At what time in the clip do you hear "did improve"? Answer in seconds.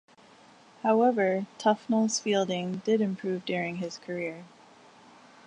2.83-3.45